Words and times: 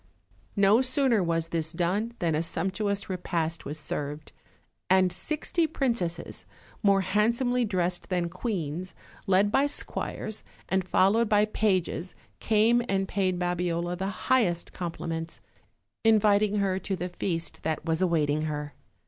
No 0.55 0.81
sooner 0.81 1.21
was 1.21 1.49
this 1.49 1.71
done 1.71 2.15
than 2.17 2.33
a 2.33 2.41
sumptuous 2.41 3.07
repast 3.07 3.65
was 3.65 3.77
served, 3.79 4.31
and 4.89 5.11
sixty 5.11 5.67
princesses, 5.67 6.47
more 6.81 7.01
handsomely 7.01 7.65
dressed 7.65 8.09
than 8.09 8.27
queens, 8.27 8.95
led 9.27 9.51
by 9.51 9.61
OLD, 9.61 9.61
OLD 9.61 9.71
FAIRY 9.71 9.85
TALES. 9.85 10.15
207 10.17 10.39
squires, 10.39 10.43
and 10.69 10.89
followed 10.89 11.29
by 11.29 11.45
pages, 11.45 12.15
came 12.39 12.81
and 12.89 13.07
paid 13.07 13.37
Babiola 13.37 13.95
the 13.95 14.07
highest 14.31 14.73
compliments, 14.73 15.39
inviting 16.03 16.55
her 16.55 16.79
to 16.79 16.95
the 16.95 17.09
feast 17.09 17.61
that 17.61 17.85
was 17.85 18.01
awaiting 18.01 18.41
her. 18.45 18.73